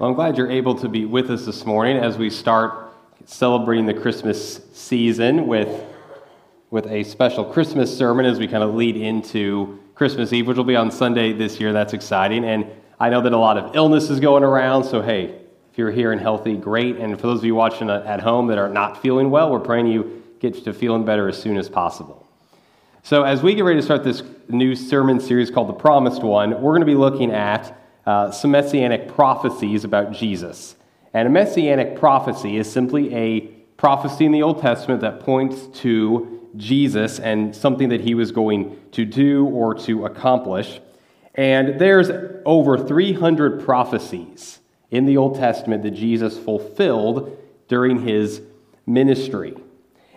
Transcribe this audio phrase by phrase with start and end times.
[0.00, 2.94] Well, I'm glad you're able to be with us this morning as we start
[3.26, 5.68] celebrating the Christmas season with,
[6.70, 10.64] with a special Christmas sermon as we kind of lead into Christmas Eve, which will
[10.64, 11.74] be on Sunday this year.
[11.74, 12.46] That's exciting.
[12.46, 12.66] And
[12.98, 15.38] I know that a lot of illness is going around, so hey,
[15.70, 16.96] if you're here and healthy, great.
[16.96, 19.88] And for those of you watching at home that are not feeling well, we're praying
[19.88, 22.26] you get to feeling better as soon as possible.
[23.02, 26.52] So, as we get ready to start this new sermon series called The Promised One,
[26.62, 27.76] we're going to be looking at
[28.06, 30.76] uh, some messianic prophecies about Jesus.
[31.12, 33.40] And a messianic prophecy is simply a
[33.76, 38.78] prophecy in the Old Testament that points to Jesus and something that he was going
[38.92, 40.80] to do or to accomplish.
[41.34, 42.10] And there's
[42.44, 44.58] over 300 prophecies
[44.90, 47.36] in the Old Testament that Jesus fulfilled
[47.68, 48.42] during his
[48.86, 49.56] ministry.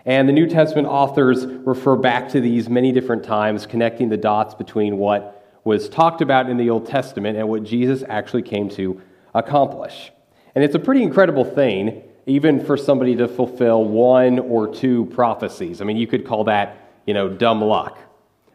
[0.04, 4.54] And the New Testament authors refer back to these many different times, connecting the dots
[4.54, 5.33] between what
[5.64, 9.00] was talked about in the Old Testament and what Jesus actually came to
[9.34, 10.12] accomplish.
[10.54, 15.80] And it's a pretty incredible thing, even for somebody to fulfill one or two prophecies.
[15.80, 17.98] I mean, you could call that, you know, dumb luck.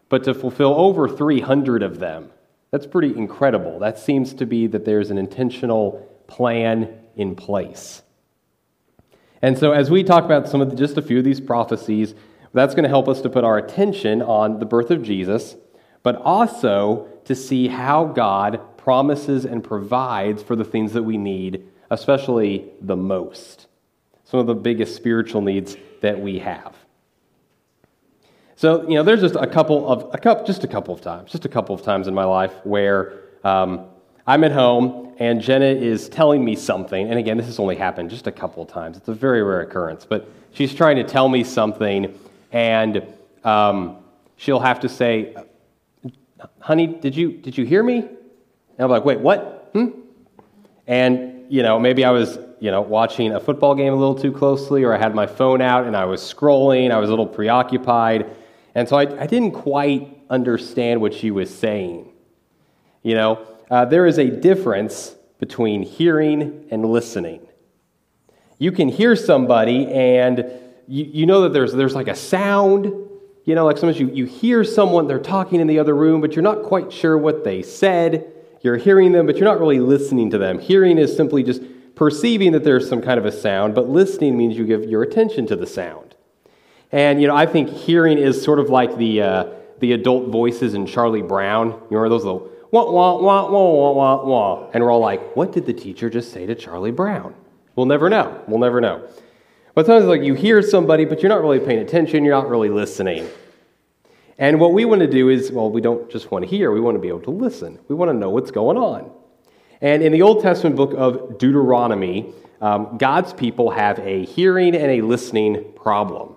[0.07, 2.30] But to fulfill over 300 of them,
[2.71, 3.80] that's pretty incredible.
[3.80, 8.03] That seems to be that there's an intentional plan in place.
[9.41, 12.13] And so, as we talk about some of the, just a few of these prophecies,
[12.53, 15.55] that's going to help us to put our attention on the birth of Jesus
[16.03, 21.66] but also to see how God promises and provides for the things that we need,
[21.89, 23.67] especially the most.
[24.23, 26.75] Some of the biggest spiritual needs that we have.
[28.55, 31.31] So, you know, there's just a couple of, a couple, just a couple of times,
[31.31, 33.86] just a couple of times in my life where um,
[34.27, 37.09] I'm at home and Jenna is telling me something.
[37.09, 38.97] And again, this has only happened just a couple of times.
[38.97, 40.05] It's a very rare occurrence.
[40.05, 42.17] But she's trying to tell me something
[42.52, 43.03] and
[43.44, 43.97] um,
[44.36, 45.36] she'll have to say,
[46.59, 47.97] honey, did you, did you hear me?
[47.99, 49.69] And I'm like, wait, what?
[49.73, 49.87] Hmm?
[50.87, 54.31] And, you know, maybe I was, you know, watching a football game a little too
[54.31, 57.27] closely, or I had my phone out and I was scrolling, I was a little
[57.27, 58.25] preoccupied.
[58.75, 62.11] And so I, I didn't quite understand what she was saying.
[63.03, 67.47] You know, uh, there is a difference between hearing and listening.
[68.58, 70.39] You can hear somebody and
[70.87, 73.08] you, you know that there's, there's like a sound
[73.49, 76.36] you know, like sometimes you, you hear someone, they're talking in the other room, but
[76.36, 78.32] you're not quite sure what they said.
[78.61, 80.60] You're hearing them, but you're not really listening to them.
[80.60, 81.64] Hearing is simply just
[81.95, 85.48] perceiving that there's some kind of a sound, but listening means you give your attention
[85.48, 86.14] to the sound.
[86.92, 89.45] And, you know, I think hearing is sort of like the, uh,
[89.80, 91.70] the adult voices in Charlie Brown.
[91.70, 94.70] You remember those little wah, wah, wah, wah, wah, wah, wah.
[94.76, 97.33] And we're all like, what did the teacher just say to Charlie Brown?
[97.76, 98.43] We'll never know.
[98.48, 99.08] We'll never know.
[99.79, 102.67] But sometimes like you hear somebody, but you're not really paying attention, you're not really
[102.67, 103.29] listening.
[104.37, 106.81] And what we want to do is, well, we don't just want to hear, we
[106.81, 107.79] want to be able to listen.
[107.87, 109.09] We want to know what's going on.
[109.79, 114.91] And in the Old Testament book of Deuteronomy, um, God's people have a hearing and
[114.91, 116.35] a listening problem.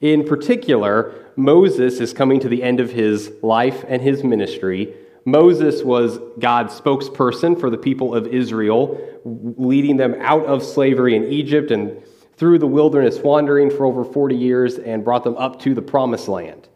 [0.00, 4.92] In particular, Moses is coming to the end of his life and his ministry.
[5.24, 11.26] Moses was God's spokesperson for the people of Israel, leading them out of slavery in
[11.26, 12.02] Egypt and
[12.40, 16.26] through the wilderness wandering for over 40 years and brought them up to the promised
[16.26, 16.70] land.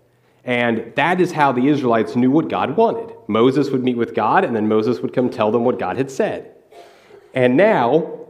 [0.44, 3.16] And that is how the Israelites knew what God wanted.
[3.28, 6.10] Moses would meet with God, and then Moses would come tell them what God had
[6.10, 6.54] said.
[7.32, 8.26] And now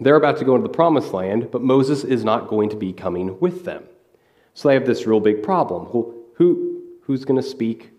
[0.00, 2.92] they're about to go into the promised land, but Moses is not going to be
[2.92, 3.84] coming with them.
[4.54, 5.84] So they have this real big problem.
[5.92, 7.92] Well, who, who's going to speak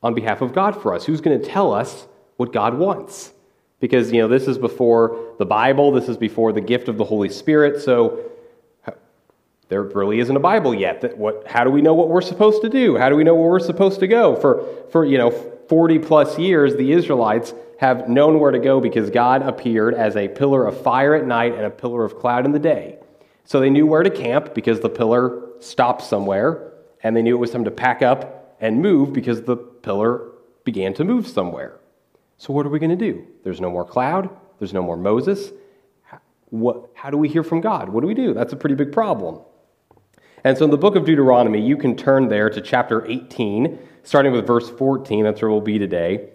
[0.00, 1.04] on behalf of God for us?
[1.04, 2.06] Who's going to tell us
[2.36, 3.32] what God wants?
[3.82, 5.90] Because you know this is before the bible.
[5.90, 7.82] This is before the gift of the holy spirit.
[7.82, 8.30] So
[9.68, 12.62] there really isn't a bible yet that what how do we know what we're supposed
[12.62, 12.96] to do?
[12.96, 14.36] How do we know where we're supposed to go?
[14.36, 19.10] For for you know 40 plus years the israelites have known where to go because
[19.10, 22.52] god appeared as a pillar of fire at night and a pillar of cloud in
[22.52, 22.98] the day.
[23.44, 26.72] So they knew where to camp because the pillar stopped somewhere
[27.02, 30.30] and they knew it was time to pack up and move because the pillar
[30.62, 31.80] began to move somewhere
[32.42, 33.24] so, what are we going to do?
[33.44, 35.52] There's no more cloud, there's no more Moses.
[36.46, 37.88] What, how do we hear from God?
[37.88, 38.34] What do we do?
[38.34, 39.38] That's a pretty big problem.
[40.42, 44.32] And so, in the book of Deuteronomy, you can turn there to chapter 18, starting
[44.32, 45.22] with verse 14.
[45.22, 46.30] That's where we'll be today.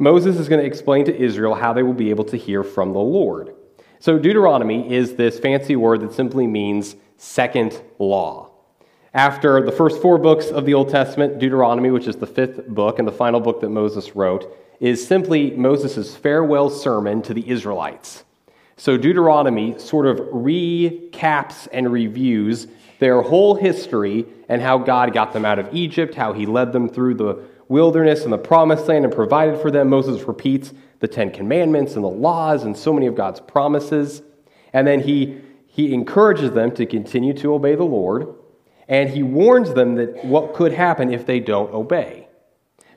[0.00, 2.92] Moses is going to explain to Israel how they will be able to hear from
[2.92, 3.54] the Lord.
[4.00, 8.50] So, Deuteronomy is this fancy word that simply means second law.
[9.16, 12.98] After the first four books of the Old Testament, Deuteronomy, which is the fifth book
[12.98, 18.24] and the final book that Moses wrote, is simply Moses' farewell sermon to the Israelites.
[18.76, 22.66] So Deuteronomy sort of recaps and reviews
[22.98, 26.86] their whole history and how God got them out of Egypt, how he led them
[26.86, 29.88] through the wilderness and the promised land and provided for them.
[29.88, 34.20] Moses repeats the Ten Commandments and the laws and so many of God's promises.
[34.74, 38.34] And then he, he encourages them to continue to obey the Lord.
[38.88, 42.28] And he warns them that what could happen if they don't obey.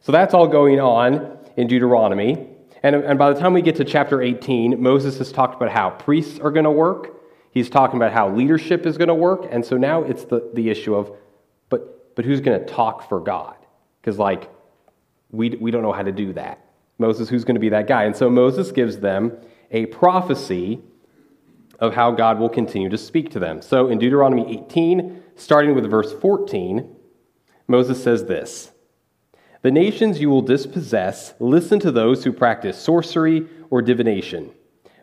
[0.02, 2.48] So that's all going on in Deuteronomy.
[2.84, 5.90] And, and by the time we get to chapter 18, Moses has talked about how
[5.90, 7.16] priests are going to work.
[7.52, 9.48] He's talking about how leadership is going to work.
[9.50, 11.12] And so now it's the, the issue of,
[11.70, 13.56] but, but who's going to talk for God?
[14.00, 14.50] Because, like,
[15.32, 16.64] we, we don't know how to do that.
[16.98, 18.04] Moses, who's going to be that guy?
[18.04, 19.38] And so Moses gives them
[19.72, 20.82] a prophecy
[21.80, 23.62] of how God will continue to speak to them.
[23.62, 26.96] So in Deuteronomy 18, starting with verse 14,
[27.68, 28.72] Moses says this
[29.62, 34.52] The nations you will dispossess, listen to those who practice sorcery or divination.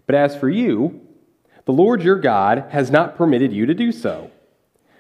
[0.07, 1.01] But as for you,
[1.65, 4.31] the Lord your God has not permitted you to do so.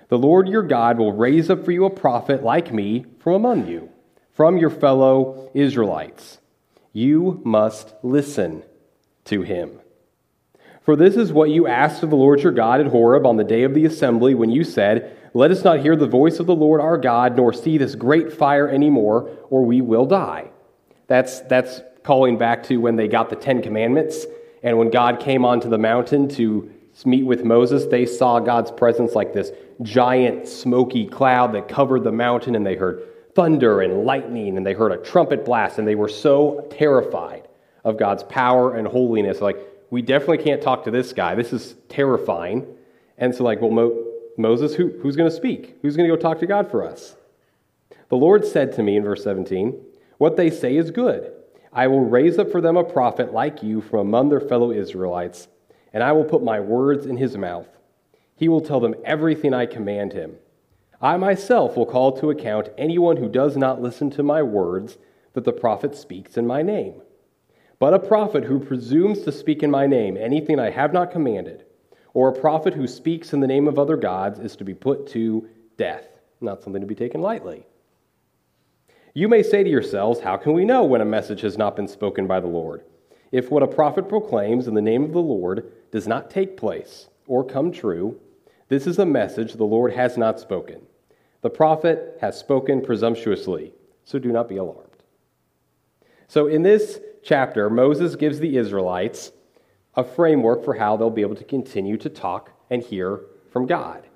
[0.08, 3.68] The Lord your God will raise up for you a prophet like me from among
[3.68, 3.90] you,
[4.32, 6.38] from your fellow Israelites.
[6.92, 8.62] You must listen
[9.26, 9.80] to him.
[10.86, 13.44] For this is what you asked of the Lord your God at Horeb on the
[13.44, 16.54] day of the assembly when you said, Let us not hear the voice of the
[16.54, 20.48] Lord our God, nor see this great fire anymore, or we will die.
[21.08, 24.24] That's, that's calling back to when they got the Ten Commandments,
[24.62, 26.72] and when God came onto the mountain to
[27.04, 29.50] meet with Moses, they saw God's presence like this
[29.82, 33.02] giant smoky cloud that covered the mountain, and they heard
[33.34, 37.46] thunder and lightning, and they heard a trumpet blast, and they were so terrified
[37.84, 39.42] of God's power and holiness.
[39.42, 39.58] Like,
[39.90, 41.34] we definitely can't talk to this guy.
[41.34, 42.66] This is terrifying.
[43.18, 44.05] And so, like, well, Mo-
[44.36, 45.76] Moses, who, who's going to speak?
[45.82, 47.16] Who's going to go talk to God for us?
[48.08, 49.78] The Lord said to me in verse 17,
[50.18, 51.32] What they say is good.
[51.72, 55.48] I will raise up for them a prophet like you from among their fellow Israelites,
[55.92, 57.68] and I will put my words in his mouth.
[58.34, 60.36] He will tell them everything I command him.
[61.00, 64.96] I myself will call to account anyone who does not listen to my words
[65.34, 67.02] that the prophet speaks in my name.
[67.78, 71.65] But a prophet who presumes to speak in my name anything I have not commanded,
[72.16, 75.06] or a prophet who speaks in the name of other gods, is to be put
[75.06, 75.46] to
[75.76, 76.08] death.
[76.40, 77.66] Not something to be taken lightly.
[79.12, 81.86] You may say to yourselves, How can we know when a message has not been
[81.86, 82.84] spoken by the Lord?
[83.32, 87.08] If what a prophet proclaims in the name of the Lord does not take place
[87.26, 88.18] or come true,
[88.70, 90.80] this is a message the Lord has not spoken.
[91.42, 93.74] The prophet has spoken presumptuously,
[94.06, 95.02] so do not be alarmed.
[96.28, 99.32] So, in this chapter, Moses gives the Israelites
[99.96, 103.20] a framework for how they'll be able to continue to talk and hear
[103.50, 104.06] from God.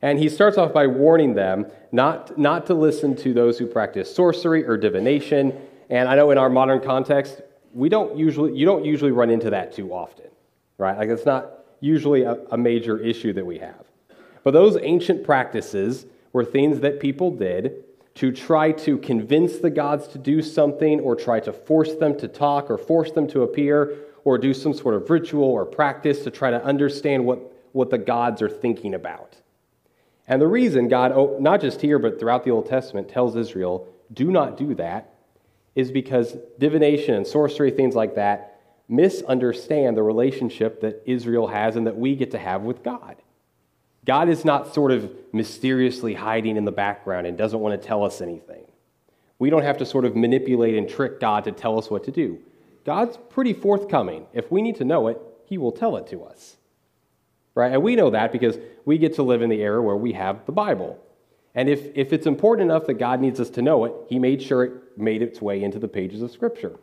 [0.00, 4.14] And he starts off by warning them not, not to listen to those who practice
[4.14, 5.58] sorcery or divination.
[5.88, 7.40] And I know in our modern context,
[7.72, 10.26] we don't usually, you don't usually run into that too often,
[10.78, 10.96] right?
[10.96, 13.84] Like it's not usually a, a major issue that we have.
[14.42, 17.84] But those ancient practices were things that people did
[18.16, 22.28] to try to convince the gods to do something or try to force them to
[22.28, 26.30] talk or force them to appear or do some sort of ritual or practice to
[26.30, 27.38] try to understand what,
[27.72, 29.36] what the gods are thinking about.
[30.26, 33.86] And the reason God, oh, not just here, but throughout the Old Testament, tells Israel,
[34.12, 35.14] do not do that,
[35.74, 41.86] is because divination and sorcery, things like that, misunderstand the relationship that Israel has and
[41.86, 43.16] that we get to have with God.
[44.04, 48.04] God is not sort of mysteriously hiding in the background and doesn't want to tell
[48.04, 48.64] us anything.
[49.38, 52.10] We don't have to sort of manipulate and trick God to tell us what to
[52.10, 52.38] do.
[52.84, 54.26] God's pretty forthcoming.
[54.32, 56.56] If we need to know it, He will tell it to us.
[57.54, 57.72] Right?
[57.72, 60.44] And we know that because we get to live in the era where we have
[60.46, 60.98] the Bible.
[61.54, 64.42] And if, if it's important enough that God needs us to know it, He made
[64.42, 66.78] sure it made its way into the pages of Scripture.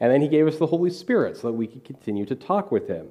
[0.00, 2.72] And then he gave us the Holy Spirit so that we could continue to talk
[2.72, 3.08] with him.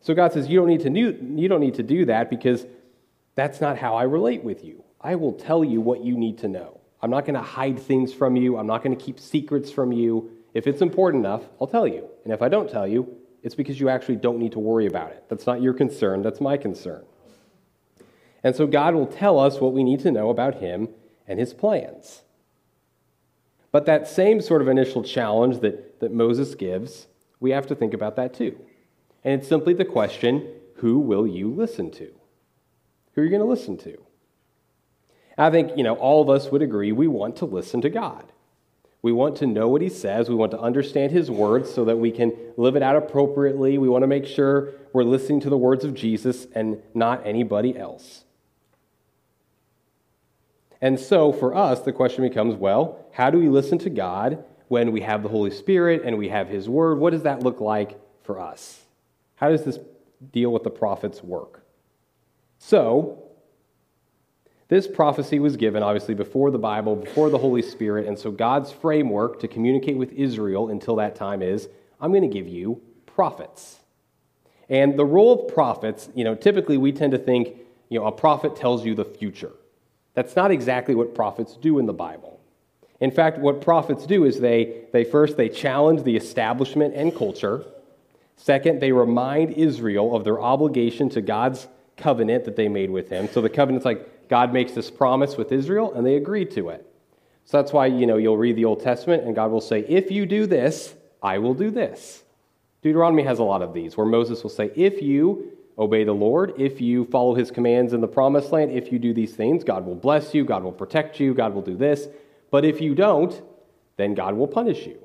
[0.00, 2.64] So God says, you don't need to, you don't need to do that because
[3.34, 4.84] that's not how I relate with you.
[5.00, 6.80] I will tell you what you need to know.
[7.02, 8.56] I'm not going to hide things from you.
[8.56, 10.30] I'm not going to keep secrets from you.
[10.54, 12.08] If it's important enough, I'll tell you.
[12.24, 15.12] And if I don't tell you, it's because you actually don't need to worry about
[15.12, 15.24] it.
[15.28, 17.04] That's not your concern, that's my concern.
[18.42, 20.88] And so God will tell us what we need to know about Him
[21.26, 22.22] and His plans.
[23.72, 27.06] But that same sort of initial challenge that, that Moses gives,
[27.38, 28.58] we have to think about that too.
[29.22, 32.10] And it's simply the question who will you listen to?
[33.14, 33.98] Who are you going to listen to?
[35.36, 38.32] I think, you know, all of us would agree we want to listen to God.
[39.02, 40.28] We want to know what he says.
[40.28, 43.78] We want to understand his words so that we can live it out appropriately.
[43.78, 47.78] We want to make sure we're listening to the words of Jesus and not anybody
[47.78, 48.24] else.
[50.82, 54.92] And so for us, the question becomes well, how do we listen to God when
[54.92, 56.98] we have the Holy Spirit and we have His Word?
[56.98, 58.80] What does that look like for us?
[59.36, 59.78] How does this
[60.32, 61.64] deal with the prophet's work?
[62.58, 63.29] So,
[64.70, 68.70] This prophecy was given, obviously, before the Bible, before the Holy Spirit, and so God's
[68.70, 71.68] framework to communicate with Israel until that time is
[72.00, 73.80] I'm going to give you prophets.
[74.68, 77.48] And the role of prophets, you know, typically we tend to think,
[77.88, 79.50] you know, a prophet tells you the future.
[80.14, 82.38] That's not exactly what prophets do in the Bible.
[83.00, 87.64] In fact, what prophets do is they, they first they challenge the establishment and culture.
[88.36, 93.28] Second, they remind Israel of their obligation to God's covenant that they made with him.
[93.32, 96.86] So the covenant's like God makes this promise with Israel and they agree to it.
[97.44, 100.10] So that's why, you know, you'll read the Old Testament and God will say, "If
[100.10, 102.24] you do this, I will do this."
[102.80, 106.54] Deuteronomy has a lot of these where Moses will say, "If you obey the Lord,
[106.58, 109.84] if you follow his commands in the promised land, if you do these things, God
[109.84, 112.08] will bless you, God will protect you, God will do this.
[112.50, 113.42] But if you don't,
[113.96, 114.98] then God will punish you.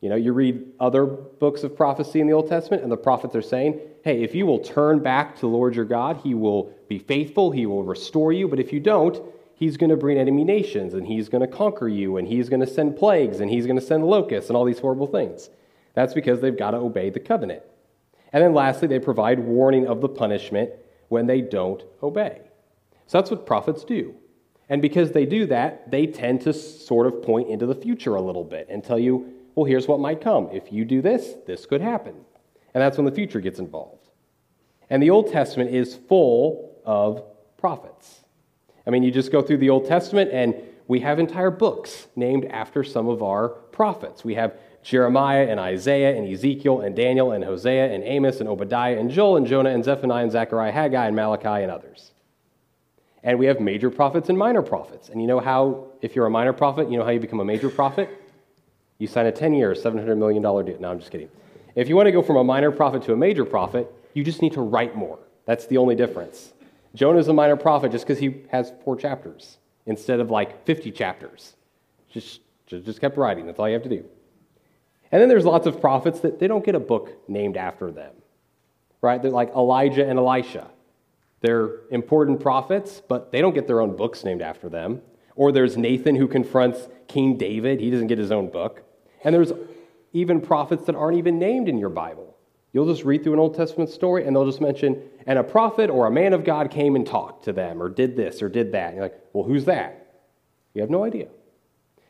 [0.00, 3.34] You know, you read other books of prophecy in the Old Testament, and the prophets
[3.34, 6.72] are saying, hey, if you will turn back to the Lord your God, he will
[6.88, 8.46] be faithful, he will restore you.
[8.46, 9.20] But if you don't,
[9.54, 12.60] he's going to bring enemy nations, and he's going to conquer you, and he's going
[12.60, 15.48] to send plagues, and he's going to send locusts, and all these horrible things.
[15.94, 17.62] That's because they've got to obey the covenant.
[18.32, 20.70] And then lastly, they provide warning of the punishment
[21.08, 22.42] when they don't obey.
[23.06, 24.14] So that's what prophets do.
[24.68, 28.20] And because they do that, they tend to sort of point into the future a
[28.20, 30.50] little bit and tell you, well, here's what might come.
[30.52, 32.14] If you do this, this could happen.
[32.74, 34.10] And that's when the future gets involved.
[34.90, 37.24] And the Old Testament is full of
[37.56, 38.20] prophets.
[38.86, 40.54] I mean, you just go through the Old Testament, and
[40.86, 44.24] we have entire books named after some of our prophets.
[44.24, 48.98] We have Jeremiah and Isaiah and Ezekiel and Daniel and Hosea and Amos and Obadiah
[48.98, 52.12] and Joel and Jonah and Zephaniah and Zechariah, Haggai and Malachi and others.
[53.24, 55.08] And we have major prophets and minor prophets.
[55.08, 57.44] And you know how, if you're a minor prophet, you know how you become a
[57.44, 58.08] major prophet?
[58.98, 60.80] You sign a 10 year, $700 million deal.
[60.80, 61.28] No, I'm just kidding.
[61.74, 64.40] If you want to go from a minor prophet to a major prophet, you just
[64.40, 65.18] need to write more.
[65.44, 66.52] That's the only difference.
[66.94, 71.54] Jonah's a minor prophet just because he has four chapters instead of like 50 chapters.
[72.10, 73.44] Just, just kept writing.
[73.46, 74.04] That's all you have to do.
[75.12, 78.12] And then there's lots of prophets that they don't get a book named after them,
[79.02, 79.20] right?
[79.20, 80.68] They're like Elijah and Elisha.
[81.42, 85.02] They're important prophets, but they don't get their own books named after them.
[85.36, 87.80] Or there's Nathan who confronts King David.
[87.80, 88.82] He doesn't get his own book.
[89.24, 89.52] And there's
[90.12, 92.36] even prophets that aren't even named in your Bible.
[92.72, 95.90] You'll just read through an Old Testament story and they'll just mention, and a prophet
[95.90, 98.72] or a man of God came and talked to them or did this or did
[98.72, 98.88] that.
[98.88, 100.22] And you're like, well, who's that?
[100.74, 101.28] You have no idea.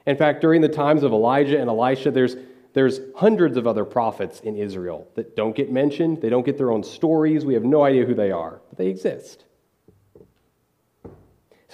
[0.06, 2.36] In fact, during the times of Elijah and Elisha, there's
[2.76, 6.20] there's hundreds of other prophets in Israel that don't get mentioned.
[6.20, 7.42] They don't get their own stories.
[7.42, 9.45] We have no idea who they are, but they exist.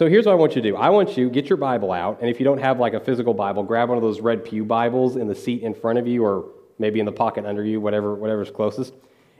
[0.02, 0.76] So here's what I want you to do.
[0.76, 3.34] I want you get your Bible out, and if you don't have like a physical
[3.34, 6.24] Bible, grab one of those red pew Bibles in the seat in front of you,
[6.24, 6.46] or
[6.80, 8.94] maybe in the pocket under you, whatever whatever's closest.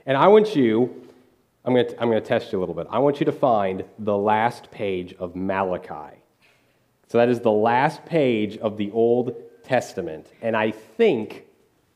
[0.05, 1.05] And I want you,
[1.65, 2.87] I'm to I'm to test you a little bit.
[2.89, 6.17] I want you to find the last page of Malachi.
[7.09, 11.43] So that is the last page of the Old Testament, and I think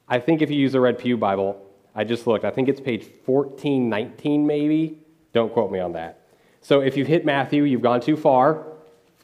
[0.10, 2.82] I think if you use a Red Pew Bible, I just looked, I think it's
[2.82, 5.00] page 1419 maybe.
[5.32, 6.27] Don't quote me on that.
[6.68, 8.66] So if you've hit Matthew, you've gone too far.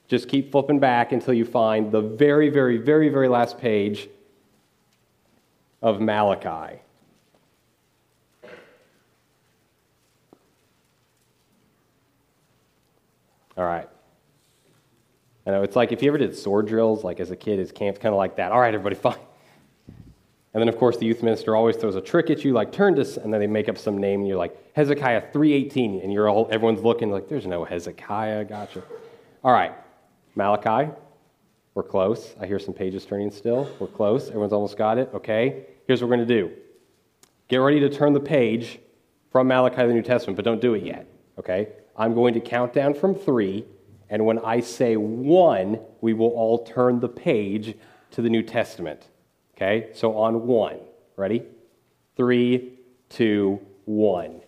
[0.08, 4.08] Just keep flipping back until you find the very, very, very, very last page
[5.82, 6.80] of Malachi.
[13.58, 13.90] All right.
[15.46, 17.74] I know it's like if you ever did sword drills, like as a kid, his
[17.74, 18.54] camp's kind of like that.
[18.54, 19.18] All right, everybody, fine.
[20.54, 22.96] And then, of course, the youth minister always throws a trick at you, like turn
[22.96, 26.30] to, and then they make up some name, and you're like Hezekiah 318, and you're
[26.30, 28.46] all, everyone's looking like there's no Hezekiah.
[28.46, 28.84] Gotcha.
[29.44, 29.74] All right,
[30.36, 30.92] Malachi,
[31.74, 32.36] we're close.
[32.40, 33.68] I hear some pages turning still.
[33.80, 34.28] We're close.
[34.28, 35.10] Everyone's almost got it.
[35.14, 35.66] Okay.
[35.88, 36.52] Here's what we're going to do.
[37.48, 38.80] Get ready to turn the page
[39.32, 41.08] from Malachi the New Testament, but don't do it yet.
[41.40, 41.70] Okay.
[41.98, 43.66] I'm going to count down from three,
[44.10, 47.76] and when I say one, we will all turn the page
[48.12, 49.10] to the New Testament.
[49.56, 50.80] Okay, so on one.
[51.16, 51.44] Ready?
[52.16, 52.74] Three,
[53.10, 54.42] two, one.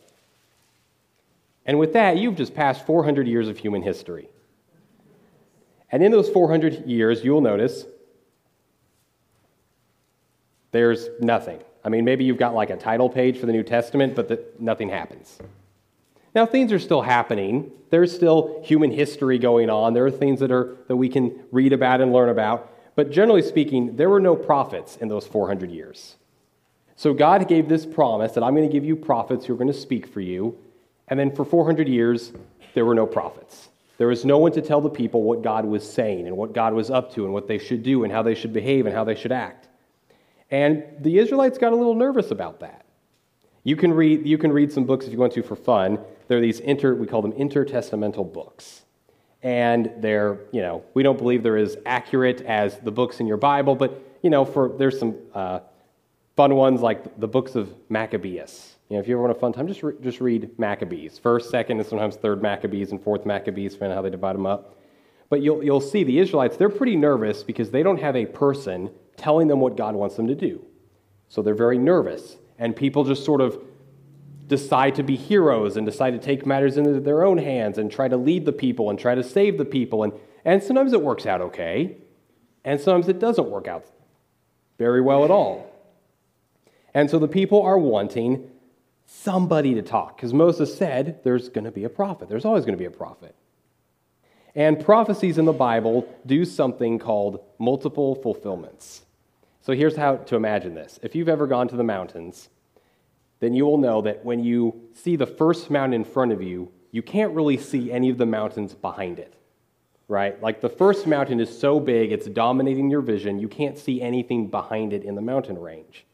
[1.65, 4.29] And with that, you've just passed 400 years of human history.
[5.91, 7.85] And in those 400 years, you'll notice
[10.71, 11.59] there's nothing.
[11.83, 14.43] I mean, maybe you've got like a title page for the New Testament, but the,
[14.59, 15.39] nothing happens.
[16.33, 17.71] Now, things are still happening.
[17.91, 19.93] There's still human history going on.
[19.93, 22.73] There are things that, are, that we can read about and learn about.
[22.95, 26.15] But generally speaking, there were no prophets in those 400 years.
[26.95, 29.71] So God gave this promise that I'm going to give you prophets who are going
[29.71, 30.57] to speak for you.
[31.09, 32.31] And then for 400 years,
[32.73, 33.69] there were no prophets.
[33.97, 36.73] There was no one to tell the people what God was saying and what God
[36.73, 39.03] was up to and what they should do and how they should behave and how
[39.03, 39.67] they should act.
[40.51, 42.85] And the Israelites got a little nervous about that.
[43.63, 45.99] You can read, you can read some books if you want to for fun.
[46.27, 48.83] There are these inter, we call them intertestamental books.
[49.43, 53.37] And they're, you know, we don't believe they're as accurate as the books in your
[53.37, 55.59] Bible, but, you know, for there's some uh,
[56.35, 58.75] fun ones like the books of Maccabeus.
[58.89, 61.17] You know, if you ever want a fun time, just, re- just read Maccabees.
[61.17, 64.45] First, second, and sometimes third Maccabees and fourth Maccabees, depending on how they divide them
[64.45, 64.75] up.
[65.29, 68.91] But you'll, you'll see the Israelites, they're pretty nervous because they don't have a person
[69.17, 70.63] telling them what God wants them to do.
[71.29, 72.37] So they're very nervous.
[72.59, 73.59] And people just sort of
[74.47, 78.07] decide to be heroes and decide to take matters into their own hands and try
[78.07, 80.03] to lead the people and try to save the people.
[80.03, 81.97] And, and sometimes it works out okay,
[82.63, 83.85] and sometimes it doesn't work out
[84.77, 85.71] very well at all.
[86.93, 88.49] And so the people are wanting
[89.05, 92.29] somebody to talk because Moses said there's going to be a prophet.
[92.29, 93.35] There's always going to be a prophet.
[94.55, 99.03] And prophecies in the Bible do something called multiple fulfillments.
[99.61, 100.99] So here's how to imagine this.
[101.03, 102.49] If you've ever gone to the mountains,
[103.39, 106.71] then you will know that when you see the first mountain in front of you,
[106.91, 109.33] you can't really see any of the mountains behind it,
[110.07, 110.41] right?
[110.41, 114.47] Like the first mountain is so big, it's dominating your vision, you can't see anything
[114.47, 116.05] behind it in the mountain range.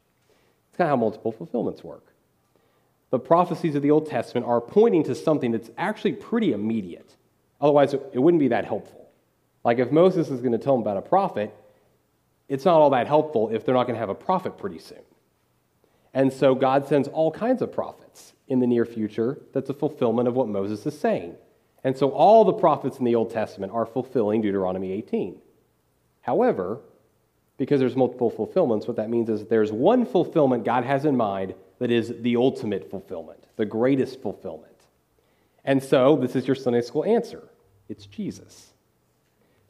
[0.70, 2.08] It's kind of how multiple fulfillments work.
[3.12, 7.16] The prophecies of the Old Testament are pointing to something that's actually pretty immediate.
[7.60, 9.10] Otherwise, it wouldn't be that helpful.
[9.64, 11.54] Like if Moses is going to tell them about a prophet,
[12.48, 15.02] it's not all that helpful if they're not going to have a prophet pretty soon.
[16.14, 20.28] And so God sends all kinds of prophets in the near future that's a fulfillment
[20.28, 21.36] of what Moses is saying.
[21.84, 25.40] And so all the prophets in the Old Testament are fulfilling Deuteronomy 18.
[26.22, 26.80] However,
[27.58, 31.54] because there's multiple fulfillments, what that means is there's one fulfillment God has in mind
[31.80, 34.68] that is the ultimate fulfillment, the greatest fulfillment.
[35.64, 37.44] And so this is your Sunday school answer
[37.90, 38.71] it's Jesus.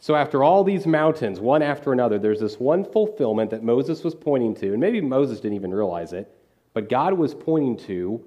[0.02, 4.16] So, after all these mountains, one after another, there's this one fulfillment that Moses was
[4.16, 6.28] pointing to, and maybe Moses didn't even realize it,
[6.74, 8.26] but God was pointing to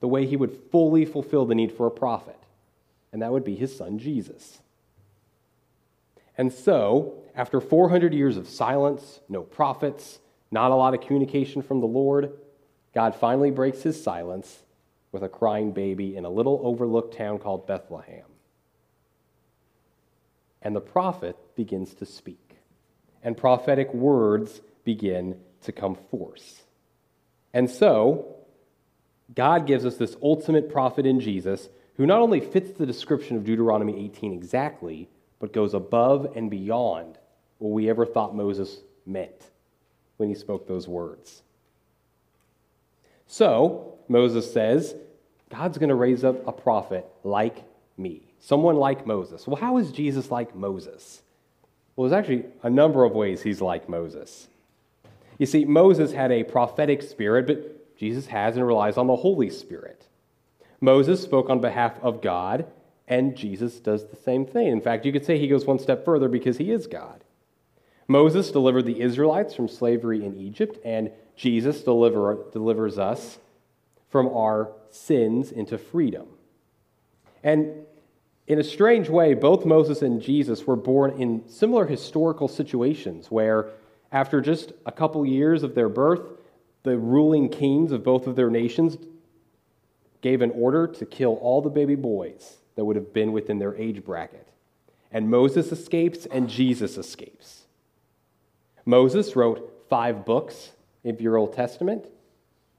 [0.00, 2.38] the way he would fully fulfill the need for a prophet,
[3.10, 4.60] and that would be his son Jesus.
[6.36, 10.18] And so, after 400 years of silence, no prophets,
[10.50, 12.34] not a lot of communication from the Lord,
[12.94, 14.62] God finally breaks his silence
[15.10, 18.24] with a crying baby in a little overlooked town called Bethlehem
[20.62, 22.56] and the prophet begins to speak.
[23.22, 26.66] And prophetic words begin to come forth.
[27.54, 28.36] And so,
[29.34, 33.44] God gives us this ultimate prophet in Jesus who not only fits the description of
[33.44, 37.18] Deuteronomy 18 exactly, but goes above and beyond
[37.58, 39.50] what we ever thought Moses meant
[40.16, 41.42] when he spoke those words.
[43.26, 44.94] So, Moses says,
[45.50, 47.64] God's going to raise up a prophet like
[47.96, 49.46] me someone like Moses.
[49.46, 51.22] Well, how is Jesus like Moses?
[51.94, 54.48] Well, there's actually a number of ways he's like Moses.
[55.38, 59.48] You see, Moses had a prophetic spirit, but Jesus has and relies on the Holy
[59.48, 60.06] Spirit.
[60.80, 62.66] Moses spoke on behalf of God,
[63.06, 64.66] and Jesus does the same thing.
[64.66, 67.22] In fact, you could say he goes one step further because he is God.
[68.08, 73.38] Moses delivered the Israelites from slavery in Egypt, and Jesus deliver, delivers us
[74.10, 76.26] from our sins into freedom.
[77.44, 77.86] And
[78.46, 83.70] in a strange way, both Moses and Jesus were born in similar historical situations where,
[84.10, 86.20] after just a couple years of their birth,
[86.82, 88.96] the ruling kings of both of their nations
[90.20, 93.76] gave an order to kill all the baby boys that would have been within their
[93.76, 94.48] age bracket.
[95.12, 97.64] And Moses escapes and Jesus escapes.
[98.84, 100.72] Moses wrote five books
[101.04, 102.06] of your Old Testament,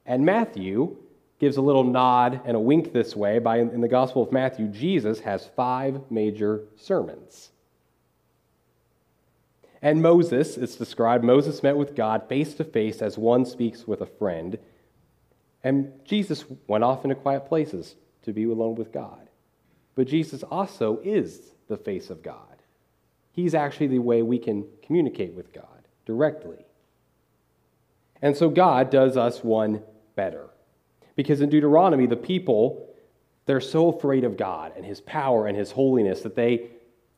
[0.06, 0.98] and Matthew
[1.44, 4.66] gives a little nod and a wink this way by in the Gospel of Matthew,
[4.70, 7.50] Jesus has five major sermons.
[9.82, 14.00] And Moses, it's described, Moses met with God face to face as one speaks with
[14.00, 14.58] a friend.
[15.66, 19.28] And Jesus went off into quiet places to be alone with God.
[19.96, 22.38] But Jesus also is the face of God.
[23.34, 26.66] He's actually the way we can communicate with God directly.
[28.22, 29.84] And so God does us one
[30.16, 30.48] better.
[31.16, 32.90] Because in Deuteronomy, the people,
[33.46, 36.70] they're so afraid of God and his power and his holiness that they,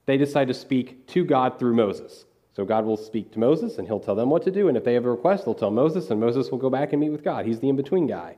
[0.05, 2.25] they decide to speak to God through Moses.
[2.55, 4.67] So God will speak to Moses and he'll tell them what to do.
[4.67, 6.99] And if they have a request, they'll tell Moses, and Moses will go back and
[6.99, 7.45] meet with God.
[7.45, 8.37] He's the in between guy.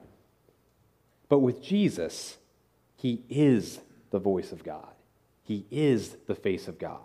[1.30, 2.38] But with Jesus,
[2.96, 4.94] he is the voice of God,
[5.44, 7.00] he is the face of God.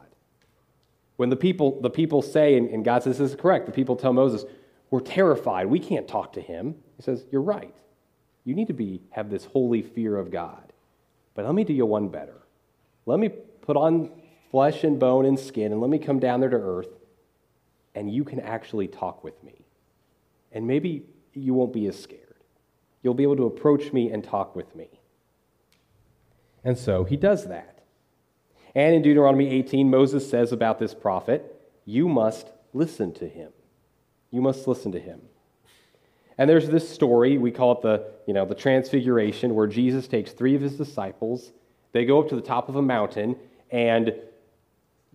[1.17, 3.95] When the people, the people say, and, and God says this is correct, the people
[3.95, 4.45] tell Moses,
[4.91, 5.67] We're terrified.
[5.67, 6.77] We can't talk to him.
[6.97, 7.75] He says, You're right.
[8.45, 10.73] You need to be, have this holy fear of God.
[11.35, 12.43] But let me do you one better.
[13.07, 14.11] Let me put on
[14.51, 16.89] flesh and bone and skin, and let me come down there to earth,
[17.95, 19.65] and you can actually talk with me.
[20.53, 22.21] And maybe you won't be as scared.
[23.03, 24.89] You'll be able to approach me and talk with me.
[26.65, 27.83] And so he does that.
[28.75, 33.53] And in Deuteronomy 18, Moses says about this prophet, You must listen to him.
[34.31, 35.21] You must listen to him.
[36.39, 40.33] And there's this story, we call it the, you know, the transfiguration, where Jesus takes
[40.33, 41.53] three of his disciples.
[41.93, 43.37] They go up to the top of a mountain,
[43.71, 44.15] and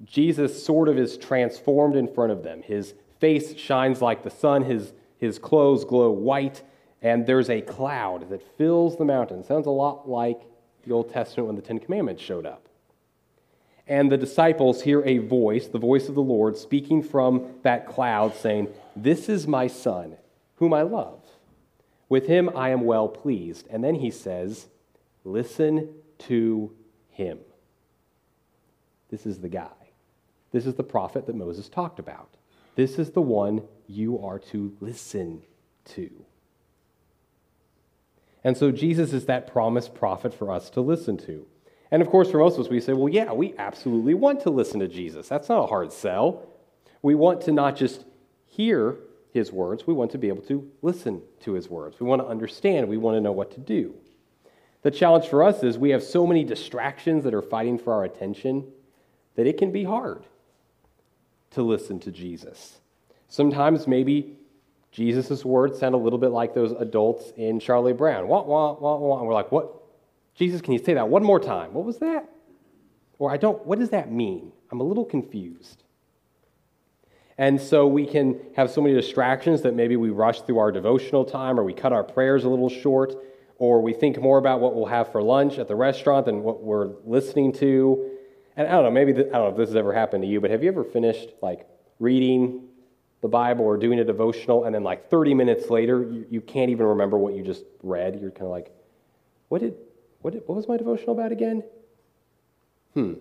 [0.05, 2.61] Jesus sort of is transformed in front of them.
[2.61, 6.61] His face shines like the sun, his, his clothes glow white,
[7.01, 9.43] and there's a cloud that fills the mountain.
[9.43, 10.41] Sounds a lot like
[10.85, 12.67] the Old Testament when the Ten Commandments showed up.
[13.87, 18.35] And the disciples hear a voice, the voice of the Lord, speaking from that cloud,
[18.35, 20.17] saying, This is my Son,
[20.57, 21.23] whom I love.
[22.09, 23.67] With him I am well pleased.
[23.69, 24.67] And then he says,
[25.23, 25.89] Listen
[26.19, 26.71] to
[27.09, 27.39] him.
[29.09, 29.69] This is the guy.
[30.51, 32.29] This is the prophet that Moses talked about.
[32.75, 35.41] This is the one you are to listen
[35.85, 36.09] to.
[38.43, 41.45] And so Jesus is that promised prophet for us to listen to.
[41.91, 44.49] And of course, for most of us, we say, well, yeah, we absolutely want to
[44.49, 45.27] listen to Jesus.
[45.27, 46.47] That's not a hard sell.
[47.01, 48.05] We want to not just
[48.45, 48.97] hear
[49.37, 51.99] his words, we want to be able to listen to his words.
[51.99, 53.95] We want to understand, we want to know what to do.
[54.81, 58.03] The challenge for us is we have so many distractions that are fighting for our
[58.03, 58.65] attention
[59.35, 60.25] that it can be hard
[61.51, 62.79] to listen to Jesus.
[63.27, 64.37] Sometimes maybe
[64.91, 68.27] Jesus' words sound a little bit like those adults in Charlie Brown.
[68.27, 69.19] Wah, wah, wah, wah.
[69.19, 69.73] And we're like, what?
[70.35, 71.73] Jesus, can you say that one more time?
[71.73, 72.29] What was that?
[73.19, 74.51] Or I don't, what does that mean?
[74.71, 75.83] I'm a little confused.
[77.37, 81.23] And so we can have so many distractions that maybe we rush through our devotional
[81.23, 83.15] time or we cut our prayers a little short
[83.59, 86.63] or we think more about what we'll have for lunch at the restaurant than what
[86.63, 88.11] we're listening to.
[88.55, 90.41] And I don't know, maybe, I don't know if this has ever happened to you,
[90.41, 91.67] but have you ever finished like
[91.99, 92.63] reading
[93.21, 96.71] the Bible or doing a devotional and then like 30 minutes later, you, you can't
[96.71, 98.19] even remember what you just read?
[98.19, 98.71] You're kind of like,
[99.49, 99.75] what did,
[100.21, 101.63] what, did, what was my devotional about again?
[102.95, 103.13] Hmm,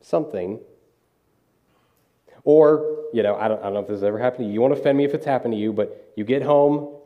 [0.00, 0.60] something.
[2.44, 4.52] Or, you know, I don't, I don't know if this has ever happened to you.
[4.54, 6.96] You won't offend me if it's happened to you, but you get home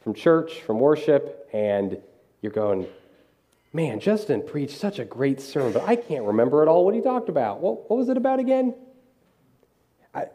[0.00, 2.00] from church, from worship, and
[2.40, 2.86] you're going,
[3.72, 7.00] man, Justin preached such a great sermon, but I can't remember at all what he
[7.00, 7.60] talked about.
[7.60, 8.74] What, what was it about again?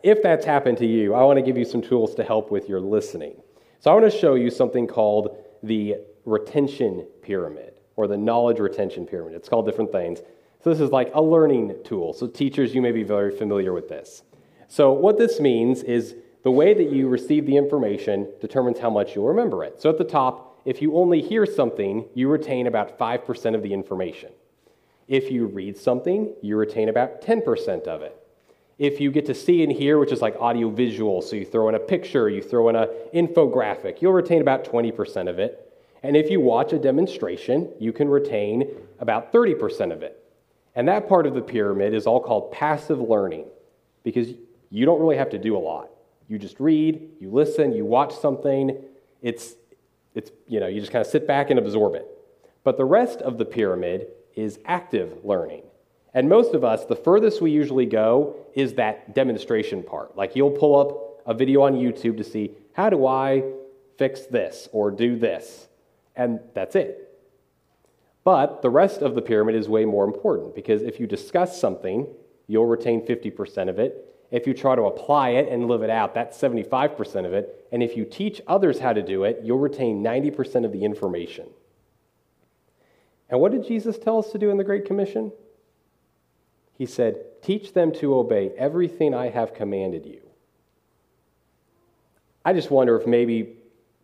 [0.04, 2.70] If that's happened to you, I want to give you some tools to help with
[2.70, 3.36] your listening.
[3.80, 9.06] So I want to show you something called the retention pyramid or the knowledge retention
[9.06, 9.34] pyramid.
[9.34, 10.20] It's called different things.
[10.64, 12.14] So this is like a learning tool.
[12.14, 14.24] So teachers, you may be very familiar with this.
[14.74, 19.14] So what this means is the way that you receive the information determines how much
[19.14, 19.80] you'll remember it.
[19.80, 23.72] So at the top, if you only hear something, you retain about 5% of the
[23.72, 24.32] information.
[25.08, 28.18] If you read something, you retain about 10% of it.
[28.80, 31.70] If you get to see and hear, which is like audio visual, so you throw
[31.70, 35.72] in a picture, you throw in an infographic, you'll retain about 20% of it.
[36.02, 40.20] And if you watch a demonstration, you can retain about 30% of it.
[40.74, 43.46] And that part of the pyramid is all called passive learning
[44.04, 44.30] because
[44.74, 45.90] you don't really have to do a lot.
[46.28, 48.84] You just read, you listen, you watch something.
[49.22, 49.54] It's,
[50.16, 52.08] it's you know, you just kind of sit back and absorb it.
[52.64, 55.62] But the rest of the pyramid is active learning.
[56.16, 60.18] And most of us, the furthest we usually go is that demonstration part.
[60.18, 63.44] Like you'll pull up a video on YouTube to see, how do I
[64.00, 65.68] fix this or do this?
[66.16, 67.22] And that's it.
[68.24, 72.08] But the rest of the pyramid is way more important because if you discuss something,
[72.48, 74.13] you'll retain 50% of it.
[74.34, 77.68] If you try to apply it and live it out, that's 75% of it.
[77.72, 81.46] And if you teach others how to do it, you'll retain 90% of the information.
[83.30, 85.32] And what did Jesus tell us to do in the Great Commission?
[86.80, 90.22] He said, Teach them to obey everything I have commanded you.
[92.44, 93.58] I just wonder if maybe,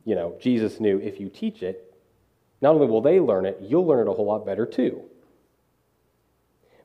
[0.06, 1.92] you know, Jesus knew if you teach it,
[2.62, 5.02] not only will they learn it, you'll learn it a whole lot better too.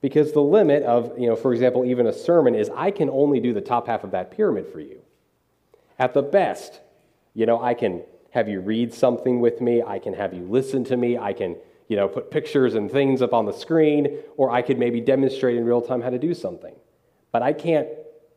[0.04, 3.40] Because the limit of, you know, for example, even a sermon is I can only
[3.40, 5.00] do the top half of that pyramid for you.
[5.98, 6.82] At the best,
[7.32, 10.84] you know, I can have you read something with me, I can have you listen
[10.84, 11.56] to me, I can
[11.88, 15.56] you know, put pictures and things up on the screen, or I could maybe demonstrate
[15.56, 16.74] in real time how to do something.
[17.32, 17.88] But I can't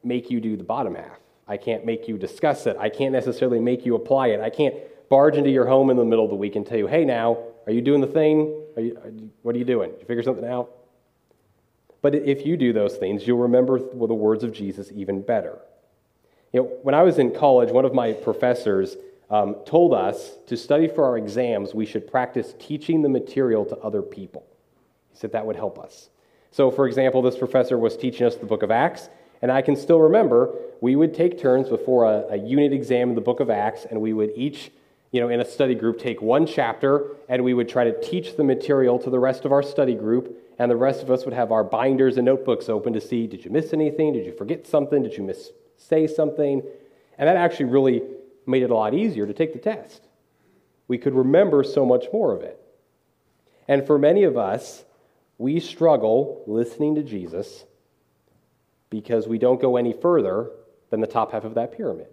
[0.05, 1.19] make you do the bottom half.
[1.49, 2.77] I can't make you discuss it.
[2.79, 4.39] I can't necessarily make you apply it.
[4.39, 4.75] I can't
[5.09, 7.39] barge into your home in the middle of the week and tell you, hey, now,
[7.65, 8.63] are you doing the thing?
[8.77, 9.91] Are you, are you, what are you doing?
[9.91, 10.76] Did you figure something out?
[12.01, 15.59] But if you do those things, you'll remember the words of Jesus even better.
[16.53, 18.95] You know, when I was in college, one of my professors
[19.29, 23.77] um, told us to study for our exams, we should practice teaching the material to
[23.77, 24.45] other people.
[25.11, 26.09] He said that would help us.
[26.51, 29.09] So, for example, this professor was teaching us the book of Acts,
[29.41, 33.15] and I can still remember we would take turns before a, a unit exam in
[33.15, 34.71] the book of Acts, and we would each,
[35.11, 38.37] you know, in a study group, take one chapter, and we would try to teach
[38.37, 41.33] the material to the rest of our study group and the rest of us would
[41.33, 44.13] have our binders and notebooks open to see did you miss anything?
[44.13, 45.03] Did you forget something?
[45.03, 46.63] Did you miss say something?
[47.17, 48.03] And that actually really
[48.45, 50.07] made it a lot easier to take the test.
[50.87, 52.59] We could remember so much more of it.
[53.67, 54.85] And for many of us,
[55.37, 57.65] we struggle listening to Jesus
[58.89, 60.49] because we don't go any further
[60.89, 62.07] than the top half of that pyramid.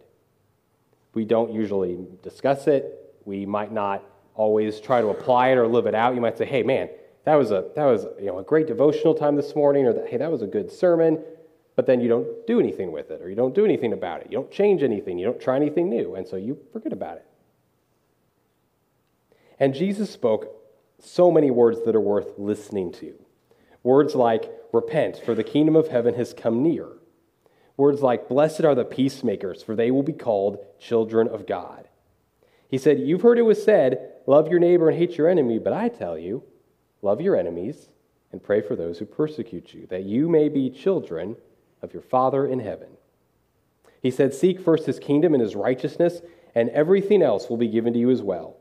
[1.14, 3.14] We don't usually discuss it.
[3.24, 4.02] We might not
[4.34, 6.14] always try to apply it or live it out.
[6.14, 6.88] You might say, hey, man,
[7.24, 10.18] that was a, that was, you know, a great devotional time this morning, or hey,
[10.18, 11.22] that was a good sermon,
[11.76, 14.26] but then you don't do anything with it, or you don't do anything about it.
[14.30, 15.18] You don't change anything.
[15.18, 17.26] You don't try anything new, and so you forget about it.
[19.58, 20.48] And Jesus spoke
[20.98, 23.14] so many words that are worth listening to.
[23.82, 26.88] Words like, repent, for the kingdom of heaven has come near.
[27.76, 31.88] Words like, blessed are the peacemakers, for they will be called children of God.
[32.68, 35.72] He said, You've heard it was said, love your neighbor and hate your enemy, but
[35.72, 36.44] I tell you,
[37.04, 37.88] love your enemies
[38.32, 41.36] and pray for those who persecute you, that you may be children
[41.82, 42.88] of your Father in heaven.
[44.02, 46.20] He said, Seek first his kingdom and his righteousness,
[46.54, 48.56] and everything else will be given to you as well.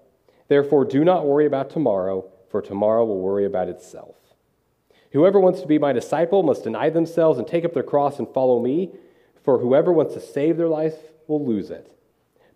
[0.48, 4.16] Therefore, do not worry about tomorrow, for tomorrow will worry about itself.
[5.12, 8.28] Whoever wants to be my disciple must deny themselves and take up their cross and
[8.28, 8.92] follow me.
[9.44, 10.96] For whoever wants to save their life
[11.28, 11.96] will lose it.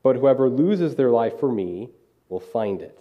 [0.04, 1.90] But whoever loses their life for me
[2.30, 3.00] will find it.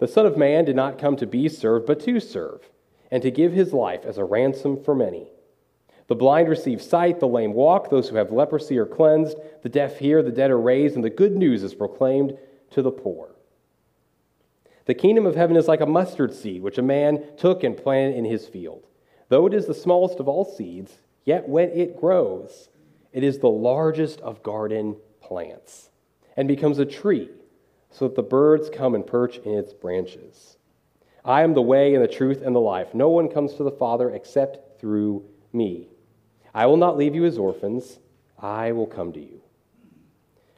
[0.00, 2.70] The Son of Man did not come to be served, but to serve,
[3.10, 5.30] and to give his life as a ransom for many.
[6.08, 9.98] The blind receive sight, the lame walk, those who have leprosy are cleansed, the deaf
[9.98, 12.36] hear, the dead are raised, and the good news is proclaimed
[12.70, 13.36] to the poor.
[14.86, 18.16] The kingdom of heaven is like a mustard seed, which a man took and planted
[18.16, 18.86] in his field.
[19.28, 22.70] Though it is the smallest of all seeds, yet when it grows,
[23.12, 25.90] it is the largest of garden plants
[26.36, 27.28] and becomes a tree,
[27.90, 30.56] so that the birds come and perch in its branches.
[31.24, 32.94] I am the way and the truth and the life.
[32.94, 35.88] No one comes to the Father except through me.
[36.54, 37.98] I will not leave you as orphans,
[38.38, 39.40] I will come to you.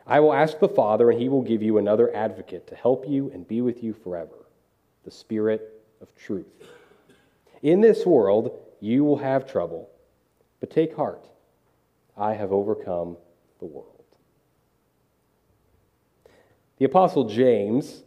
[0.07, 3.31] I will ask the Father, and he will give you another advocate to help you
[3.33, 4.47] and be with you forever
[5.05, 6.47] the Spirit of truth.
[7.63, 9.89] In this world, you will have trouble,
[10.61, 11.29] but take heart.
[12.17, 13.17] I have overcome
[13.59, 13.92] the world.
[16.83, 18.03] The Apostle James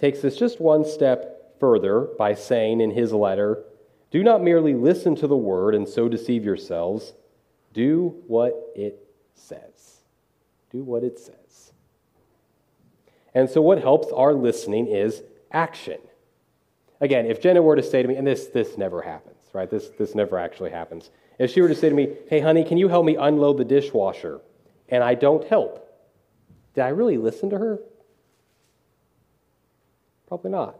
[0.00, 3.64] takes this just one step further by saying in his letter,
[4.12, 7.14] Do not merely listen to the word and so deceive yourselves,
[7.72, 10.02] do what it says.
[10.70, 11.72] Do what it says.
[13.34, 15.98] And so, what helps our listening is action.
[17.00, 19.68] Again, if Jenna were to say to me, and this, this never happens, right?
[19.68, 21.10] This, this never actually happens.
[21.40, 23.64] If she were to say to me, hey, honey, can you help me unload the
[23.64, 24.42] dishwasher?
[24.90, 25.82] And I don't help,
[26.76, 27.80] did I really listen to her?
[30.28, 30.78] Probably not.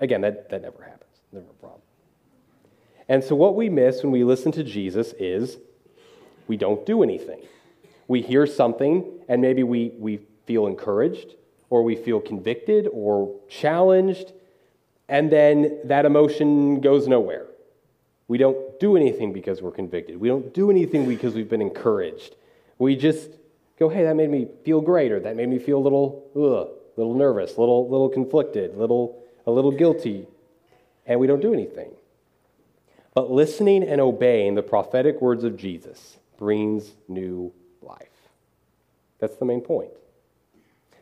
[0.00, 1.10] Again, that, that never happens.
[1.32, 1.82] Never a problem.
[3.08, 5.56] And so, what we miss when we listen to Jesus is
[6.46, 7.40] we don't do anything
[8.08, 11.34] we hear something and maybe we, we feel encouraged
[11.70, 14.32] or we feel convicted or challenged,
[15.10, 17.46] and then that emotion goes nowhere.
[18.26, 20.18] We don't do anything because we're convicted.
[20.18, 22.36] We don't do anything because we've been encouraged.
[22.78, 23.28] We just
[23.78, 26.77] go, hey, that made me feel great, or that made me feel a little, ugh,
[26.98, 30.26] little nervous, little, little conflicted, little, a little guilty,
[31.06, 31.90] and we don't do anything.
[33.14, 38.08] But listening and obeying the prophetic words of Jesus brings new life.
[39.18, 39.90] That's the main point.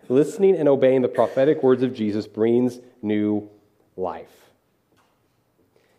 [0.09, 3.51] Listening and obeying the prophetic words of Jesus brings new
[3.97, 4.31] life.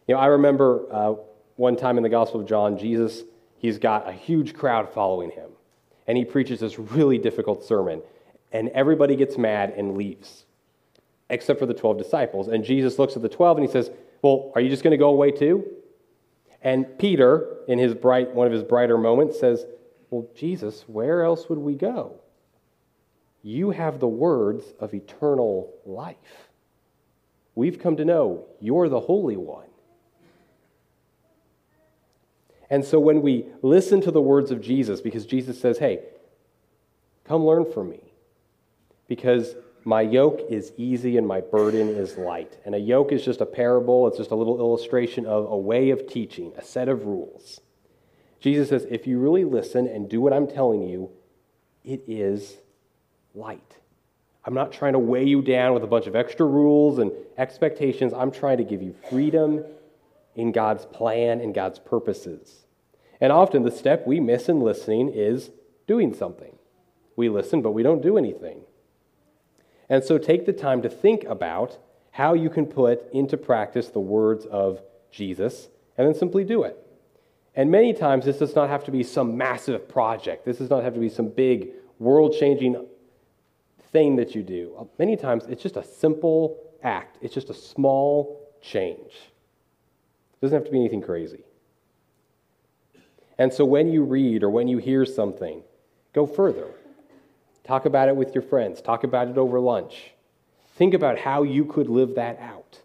[0.08, 1.16] You know, I remember uh,
[1.58, 3.24] one time in the Gospel of John, Jesus,
[3.58, 5.50] he's got a huge crowd following him,
[6.08, 8.02] and he preaches this really difficult sermon,
[8.52, 10.46] and everybody gets mad and leaves,
[11.30, 12.48] except for the 12 disciples.
[12.48, 14.98] And Jesus looks at the 12 and he says, Well, are you just going to
[14.98, 15.66] go away too?
[16.62, 19.66] And Peter, in his bright, one of his brighter moments, says,
[20.10, 22.20] well, Jesus, where else would we go?
[23.44, 26.18] You have the words of eternal life.
[27.56, 29.66] We've come to know you're the Holy One.
[32.70, 36.02] And so when we listen to the words of Jesus, because Jesus says, hey,
[37.24, 38.07] come learn from me,
[39.08, 42.58] because my yoke is easy and my burden is light.
[42.66, 45.92] And a yoke is just a parable, it's just a little illustration of a way
[45.92, 47.62] of teaching, a set of rules.
[48.40, 51.10] Jesus says, if you really listen and do what I'm telling you,
[51.84, 52.58] it is
[53.34, 53.78] light.
[54.44, 58.14] I'm not trying to weigh you down with a bunch of extra rules and expectations.
[58.14, 59.64] I'm trying to give you freedom
[60.36, 62.66] in God's plan and God's purposes.
[63.20, 65.50] And often the step we miss in listening is
[65.88, 66.56] doing something.
[67.16, 68.62] We listen, but we don't do anything.
[69.90, 71.78] And so take the time to think about
[72.12, 76.78] how you can put into practice the words of Jesus, and then simply do it.
[77.56, 80.46] And many times, this does not have to be some massive project.
[80.46, 81.70] This does not have to be some big,
[82.00, 82.86] world changing
[83.92, 84.74] thing that you do.
[84.78, 89.14] Uh, many times, it's just a simple act, it's just a small change.
[90.34, 91.44] It doesn't have to be anything crazy.
[93.40, 95.64] And so, when you read or when you hear something,
[96.14, 96.68] go further.
[97.68, 100.12] Talk about it with your friends, talk about it over lunch.
[100.78, 102.82] Think about how you could live that out.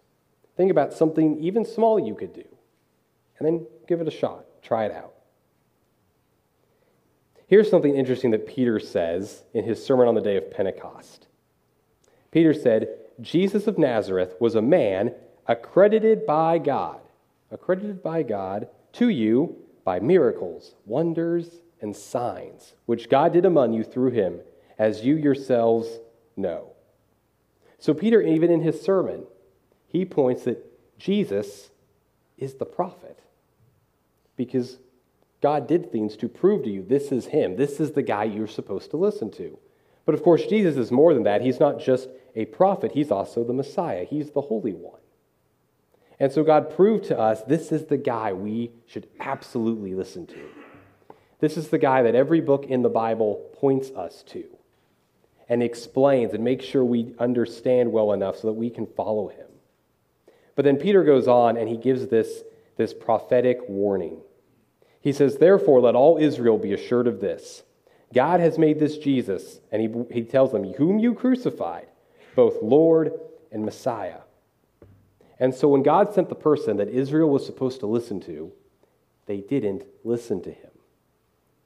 [0.57, 2.45] Think about something even small you could do,
[3.37, 4.45] and then give it a shot.
[4.61, 5.13] Try it out.
[7.47, 11.27] Here's something interesting that Peter says in his sermon on the day of Pentecost.
[12.31, 12.89] Peter said,
[13.21, 15.13] Jesus of Nazareth was a man
[15.47, 16.99] accredited by God,
[17.51, 23.83] accredited by God to you by miracles, wonders, and signs, which God did among you
[23.83, 24.39] through him,
[24.77, 25.87] as you yourselves
[26.35, 26.73] know.
[27.79, 29.25] So, Peter, even in his sermon,
[29.87, 30.65] he points that
[30.97, 31.69] Jesus
[32.37, 33.19] is the prophet
[34.35, 34.79] because
[35.41, 37.57] God did things to prove to you this is him.
[37.57, 39.57] This is the guy you're supposed to listen to.
[40.05, 41.41] But of course, Jesus is more than that.
[41.41, 44.99] He's not just a prophet, he's also the Messiah, he's the Holy One.
[46.19, 50.49] And so God proved to us this is the guy we should absolutely listen to.
[51.39, 54.45] This is the guy that every book in the Bible points us to
[55.49, 59.47] and explains and makes sure we understand well enough so that we can follow him.
[60.55, 62.43] But then Peter goes on and he gives this,
[62.77, 64.21] this prophetic warning.
[65.01, 67.63] He says, Therefore, let all Israel be assured of this
[68.13, 71.87] God has made this Jesus, and he, he tells them, Whom you crucified,
[72.35, 73.11] both Lord
[73.51, 74.19] and Messiah.
[75.39, 78.51] And so when God sent the person that Israel was supposed to listen to,
[79.25, 80.69] they didn't listen to him.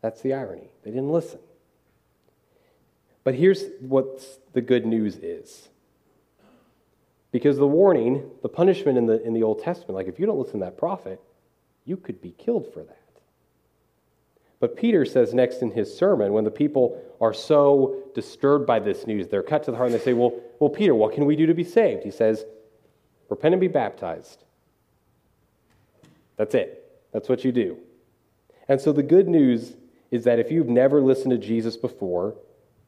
[0.01, 0.69] That's the irony.
[0.83, 1.39] They didn't listen.
[3.27, 5.67] But here's what the good news is.
[7.33, 10.39] Because the warning, the punishment in the, in the Old Testament, like if you don't
[10.39, 11.21] listen to that prophet,
[11.83, 13.01] you could be killed for that.
[14.61, 19.05] But Peter says next in his sermon, when the people are so disturbed by this
[19.05, 21.35] news, they're cut to the heart and they say, Well, well Peter, what can we
[21.35, 22.05] do to be saved?
[22.05, 22.45] He says,
[23.27, 24.45] Repent and be baptized.
[26.37, 26.97] That's it.
[27.11, 27.77] That's what you do.
[28.69, 29.73] And so the good news
[30.11, 32.33] is that if you've never listened to Jesus before,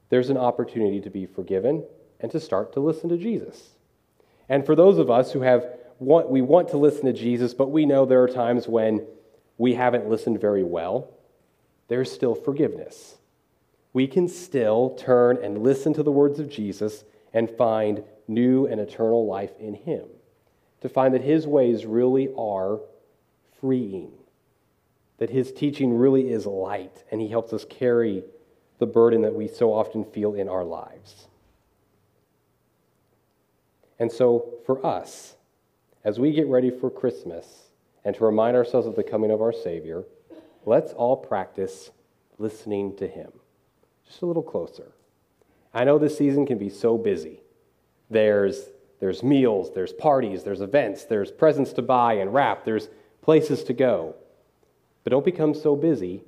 [0.09, 1.83] there's an opportunity to be forgiven
[2.19, 3.69] and to start to listen to Jesus.
[4.47, 5.65] And for those of us who have
[5.99, 9.05] want, we want to listen to Jesus, but we know there are times when
[9.57, 11.09] we haven't listened very well,
[11.87, 13.17] there's still forgiveness.
[13.93, 18.79] We can still turn and listen to the words of Jesus and find new and
[18.79, 20.05] eternal life in Him
[20.81, 22.79] to find that his ways really are
[23.59, 24.11] freeing,
[25.17, 28.23] that his teaching really is light, and he helps us carry
[28.79, 31.27] the burden that we so often feel in our lives.
[33.99, 35.35] And so, for us,
[36.03, 37.69] as we get ready for Christmas
[38.05, 40.05] and to remind ourselves of the coming of our Savior,
[40.65, 41.91] let's all practice
[42.37, 43.31] listening to Him
[44.07, 44.91] just a little closer.
[45.73, 47.41] I know this season can be so busy.
[48.09, 52.89] There's there's meals, there's parties, there's events, there's presents to buy and wrap, there's
[53.21, 54.15] places to go.
[55.03, 56.23] But don't become so busy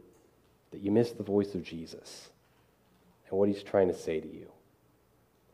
[0.72, 2.31] that you miss the voice of Jesus
[3.32, 4.52] and what he's trying to say to you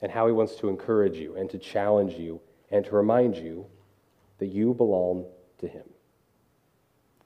[0.01, 3.65] and how he wants to encourage you and to challenge you and to remind you
[4.39, 5.25] that you belong
[5.59, 5.83] to him.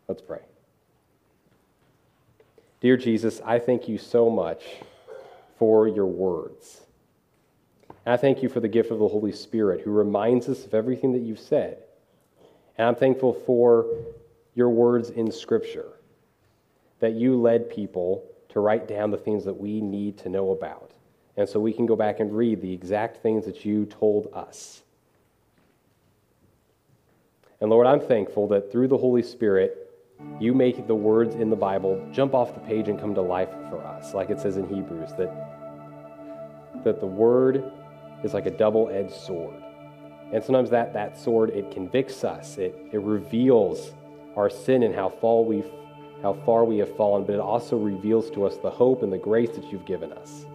[0.08, 0.42] Let's pray.
[2.82, 4.64] Dear Jesus, I thank you so much
[5.58, 6.82] for your words.
[8.06, 10.74] And I thank you for the gift of the Holy Spirit who reminds us of
[10.74, 11.84] everything that you've said.
[12.78, 13.86] And I'm thankful for
[14.56, 15.94] your words in Scripture,
[17.00, 20.92] that you led people to write down the things that we need to know about.
[21.38, 24.84] And so we can go back and read the exact things that you told us.
[27.60, 29.88] And Lord, I'm thankful that through the Holy Spirit,
[30.40, 33.50] you make the words in the Bible jump off the page and come to life
[33.70, 37.72] for us, like it says in Hebrews, that, that the word
[38.24, 39.56] is like a double edged sword.
[40.34, 43.92] And sometimes that, that sword, it convicts us, it, it reveals
[44.36, 45.70] our sin and how far, we've,
[46.22, 49.18] how far we have fallen, but it also reveals to us the hope and the
[49.18, 50.46] grace that you've given us.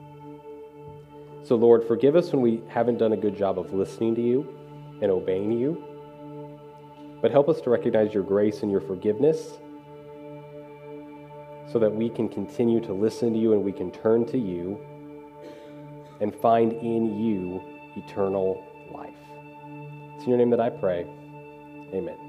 [1.42, 4.56] So, Lord, forgive us when we haven't done a good job of listening to you
[5.02, 5.82] and obeying you,
[7.20, 9.58] but help us to recognize your grace and your forgiveness
[11.72, 14.80] so that we can continue to listen to you and we can turn to you
[16.20, 17.62] and find in you
[17.96, 19.14] eternal life.
[20.14, 21.06] It's in your name that I pray.
[21.92, 22.25] Amen.